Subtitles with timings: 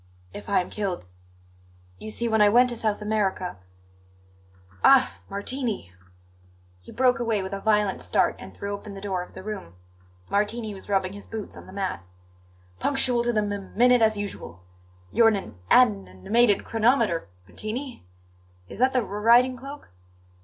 [0.33, 1.05] "If I am killed
[1.99, 3.57] You see, when I went to South America
[4.83, 5.93] Ah, Martini!"
[6.81, 9.75] He broke away with a violent start and threw open the door of the room.
[10.27, 12.01] Martini was rubbing his boots on the mat.
[12.79, 14.63] "Punctual to the m m minute, as usual!
[15.11, 15.55] You're an an
[16.07, 18.03] n nimated chronometer, Martini.
[18.67, 19.91] Is that the r r riding cloak?"